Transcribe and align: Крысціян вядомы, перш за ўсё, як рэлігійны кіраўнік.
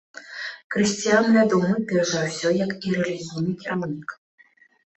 Крысціян 0.75 1.27
вядомы, 1.35 1.75
перш 1.93 2.09
за 2.15 2.23
ўсё, 2.29 2.47
як 2.65 2.71
рэлігійны 2.97 3.57
кіраўнік. 3.63 4.09